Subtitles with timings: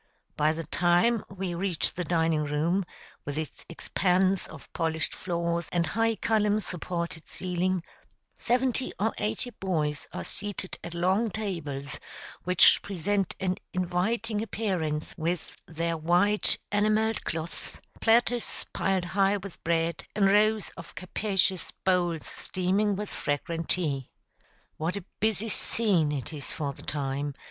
[0.39, 2.85] [Illustration: AT SUPPER.] By the time we reach the dining room,
[3.23, 7.83] with its expanse of polished floors and high column supported ceiling,
[8.35, 11.99] seventy or eighty boys are seated at long tables,
[12.45, 20.05] which present an inviting appearance with their white enamelled cloths, platters piled high with bread,
[20.15, 24.09] and rows of capacious bowls steaming with fragrant tea.
[24.77, 27.35] What a busy scene it is for the time!